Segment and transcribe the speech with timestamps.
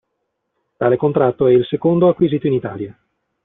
[0.77, 2.97] Tale contratto è il secondo acquisito in Italia.